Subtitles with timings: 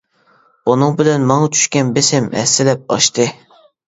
[0.69, 3.29] بۇنىڭ بىلەن ماڭا چۈشكەن بېسىم ھەسسىلەپ ئاشتى.